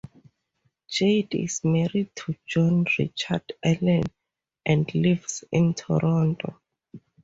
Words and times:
Jade 0.89 1.35
is 1.35 1.63
married 1.63 2.09
to 2.15 2.33
John 2.47 2.87
Richard 2.97 3.53
Allan 3.63 4.05
and 4.65 4.91
lives 4.95 5.43
in 5.51 5.75
Toronto. 5.75 6.59